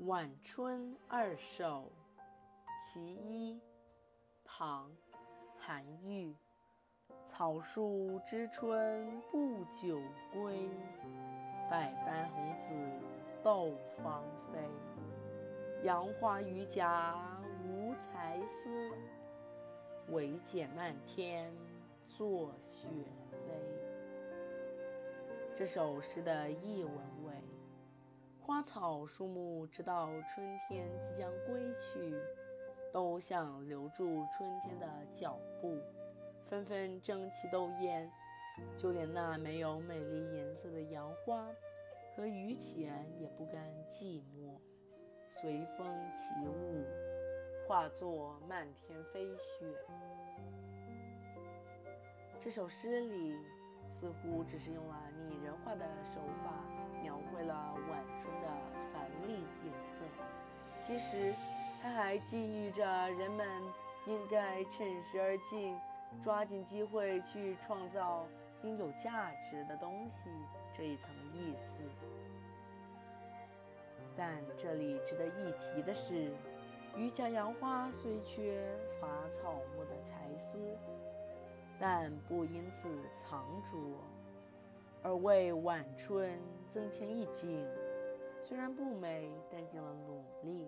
[0.06, 1.90] 《晚春二首·
[2.78, 3.56] 其一》
[4.44, 4.90] 唐·
[5.58, 6.34] 韩愈。
[7.24, 9.98] 草树知春不久
[10.30, 10.68] 归，
[11.70, 12.74] 百般红紫
[13.42, 14.58] 斗芳菲。
[15.82, 18.92] 杨花榆荚无才思，
[20.08, 21.50] 惟解漫天
[22.06, 22.88] 作雪
[23.30, 23.54] 飞。
[25.54, 26.94] 这首诗的译文
[27.24, 27.33] 为：
[28.46, 32.14] 花草树木知道春天即将归去，
[32.92, 35.80] 都想留住春天的脚步，
[36.44, 38.10] 纷纷争奇斗艳。
[38.76, 41.48] 就连那没有美丽颜色的杨花
[42.14, 44.58] 和榆钱也不甘寂寞，
[45.26, 46.84] 随风起舞，
[47.66, 49.74] 化作漫天飞雪。
[52.38, 53.38] 这首诗里。
[54.04, 54.94] 似乎只是用了
[55.30, 56.52] 拟人化的手法
[57.02, 58.48] 描绘了晚春的
[58.92, 59.96] 繁丽景色，
[60.78, 61.34] 其实
[61.82, 63.46] 它还寄予着人们
[64.06, 65.74] 应该趁时而进，
[66.22, 68.26] 抓紧机会去创造
[68.62, 70.28] 应有价值的东西
[70.76, 71.70] 这一层意思。
[74.14, 76.30] 但这里值得一提的是，
[76.94, 78.68] 榆荚杨花虽缺
[79.00, 80.76] 乏草木的才思。
[81.86, 84.00] 但不因此藏拙，
[85.02, 87.62] 而为晚春增添一景。
[88.40, 90.66] 虽然不美，但尽了努力，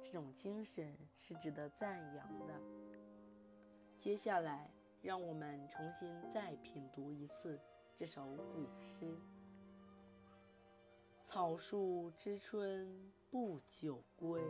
[0.00, 2.54] 这种精神是值得赞扬的。
[3.96, 4.70] 接下来，
[5.02, 7.58] 让我们重新再品读一次
[7.96, 9.12] 这首古诗：
[11.24, 14.40] 草树知春不久归，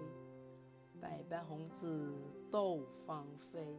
[1.00, 2.14] 百般红紫
[2.50, 3.74] 斗芳菲。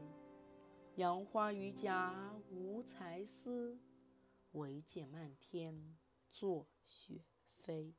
[0.95, 3.77] 杨花榆荚无才思，
[4.53, 5.97] 惟见漫天
[6.31, 7.25] 作雪
[7.57, 7.93] 飞。